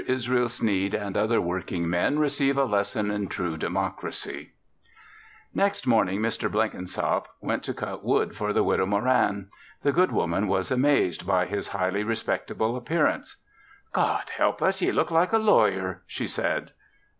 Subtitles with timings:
[0.09, 4.49] ISRAEL SNEED AND OTHER WORKING MEN RECEIVE A LESSON IN TRUE DEMOCRACY
[5.53, 6.51] Next morning, Mr.
[6.51, 9.49] Blenkinsop went to cut wood for the Widow Moran.
[9.83, 13.43] The good woman was amazed by his highly respectable appearance.
[13.93, 14.81] "God help us!
[14.81, 16.71] Ye look like a lawyer," she said.